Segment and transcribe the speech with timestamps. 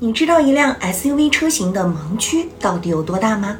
[0.00, 3.58] 你知道一辆 SUV 车型的盲区到底有多大吗？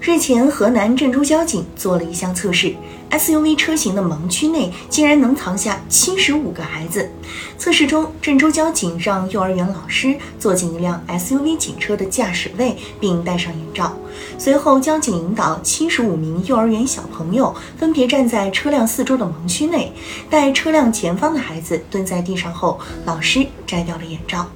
[0.00, 2.74] 日前，河南郑州交警做了一项测试
[3.10, 7.10] ，SUV 车型的盲区内竟然能藏下七十五个孩子。
[7.58, 13.94] 测试中，郑州交警让幼儿园老师坐进一辆 SUV 警车的驾驶位，并戴上眼罩。
[14.38, 19.92] 随后，交警引导七十五名幼儿园小朋友分别站在车辆四周的盲区内，
[20.30, 24.48] 待车辆前方的孩子蹲在地上后，老师摘掉了眼罩。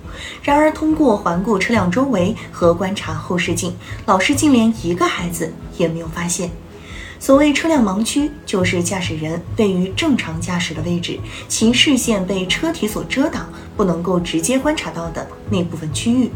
[0.43, 3.74] 然而，通过环顾车辆周围和观察后视镜，
[4.06, 6.51] 老师竟连一个孩子也没有发现。
[7.20, 16.30] 所谓车辆盲区，就是驾驶人位于正常驾驶的位置，其视线被车体所遮挡，不能够直接观察到的那部分区域。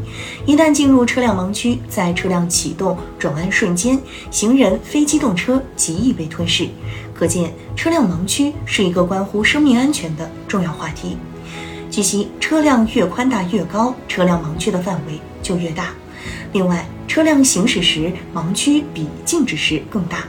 [0.44, 3.96] 一旦进入车辆盲区，在车辆启动、转弯瞬间，
[4.32, 6.68] 行人、非机动车极易被吞噬。
[7.14, 11.16] 可见，车辆盲区是一个关乎生命安全的重要话题。
[11.92, 15.88] 据悉，车辆越宽大越高，车辆盲区的范围就越大。
[16.54, 20.24] 另外，车辆行驶时盲区比静止时更大。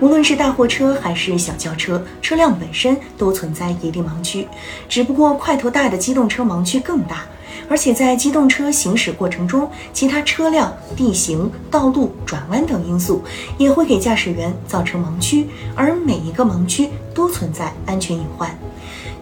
[0.00, 4.48] 无论是大货车还是小轿车，车辆本身都存在一定盲区，
[4.88, 7.24] 只不过块头大的机动车盲区更大。
[7.68, 13.22] 而且在机动车行驶过程中，其他车辆、地形、道路、转弯等因素
[13.58, 18.56] 也会给驾驶员造成盲区，而每一个盲区都存在安全隐患。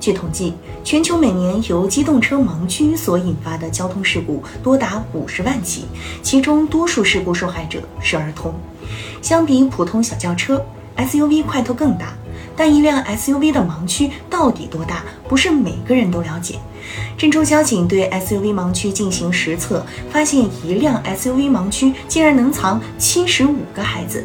[0.00, 5.84] 据统计，全球每年由机动车盲区所引发的交通事故多达五十万起，
[6.22, 8.52] 其中多数事故受害者是儿童。
[9.22, 10.60] 相比普通小轿车
[10.96, 12.12] ，SUV 块头更大，
[12.64, 16.60] 但一辆 SUV 的盲区到底多大，不是每个人都了解。
[17.18, 24.24] 郑州交警对 SUV 盲区进行实测，发现一辆 SUV 盲区竟然能藏七十五个孩子。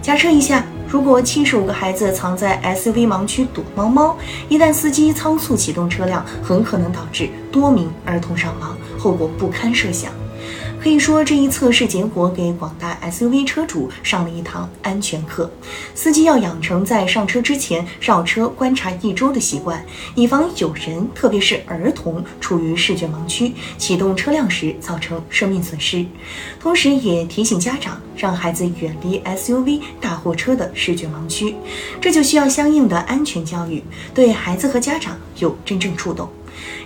[0.00, 0.64] 假设一下。
[0.88, 4.16] 如果七十五个孩子藏在 SUV 盲区躲猫猫，
[4.48, 10.12] 一旦司机仓促启动车辆，很可能导致多名儿童伤亡，后果不堪设想。
[10.80, 15.50] 可以说，这一测试结果给广大 SUV 车主上了一堂安全课。
[15.94, 19.82] 司机要养成在上车之前绕车观察一周的习惯，
[20.14, 26.04] 以防有人，特别是儿童处于视觉盲区，启动车辆时造成生命损失。
[26.60, 31.54] 同时，也提醒家长让孩子远离 SUV 大货车的视觉盲区。
[31.98, 36.28] 这就需要相应的安全教育，对孩子和家长有真正触动。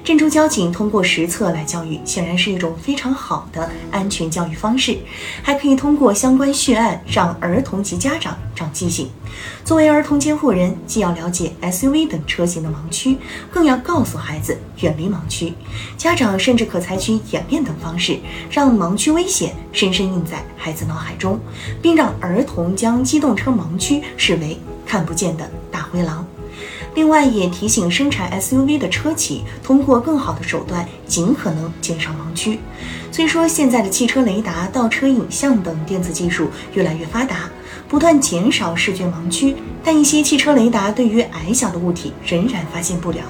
[0.05, 4.99] 郑州交警通过实测来教育，显然是一种非常好的安全教育方式，
[5.43, 9.11] 还可以通过相关血案让儿童及家长长记性。
[9.65, 13.19] 作为儿童监护人，既要了解 SUV 等车型的盲区，
[13.53, 15.53] 更要告诉孩子远离盲区。
[15.97, 18.19] 家长甚至可采取演练等方式，
[18.51, 21.39] 让盲区危险深深印在孩子脑海中，
[21.83, 26.27] 并让儿童将机动车盲区视为看不见的大灰狼。
[26.99, 32.59] 另外，也提醒生产 SUV 的车企，通过更好的手段，尽可能减少盲区。
[33.13, 37.49] 虽说现在的汽车雷达、倒车影像等电子技术越来越发达，
[37.89, 39.55] 不断减少视觉盲区，
[39.85, 43.21] 但一些汽车雷达对于矮小的物体仍然发现不了，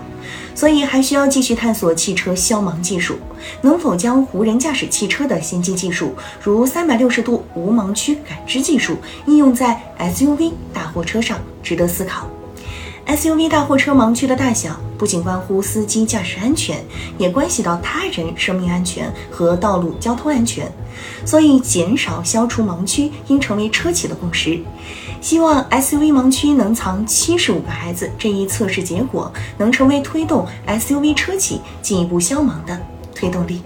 [0.55, 3.19] 所以还需要继续探索汽车消盲技术，
[3.61, 8.97] 能否将无人驾驶汽车的先进技术，如三百六十度无盲区感知技术，
[9.27, 12.27] 应用在 SUV 大货车上，值得思考。
[13.09, 16.85] SUV 大货车盲区的大小不仅关乎司机驾驶安全，
[17.17, 20.71] 也关系到他人生命安全和道路交通安全，
[21.25, 24.61] 所以减少消除盲区应成为车企的共识。
[25.23, 32.79] 希望 SUV 盲区能藏七十五个孩子这一测试结果，能成为推动 SUV 车企进一步消盲的
[33.15, 33.63] 推动力。